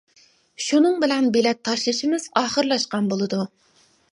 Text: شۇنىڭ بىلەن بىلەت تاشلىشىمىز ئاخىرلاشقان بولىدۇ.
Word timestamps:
شۇنىڭ 0.67 0.95
بىلەن 1.03 1.27
بىلەت 1.35 1.61
تاشلىشىمىز 1.69 2.25
ئاخىرلاشقان 2.43 3.11
بولىدۇ. 3.13 3.45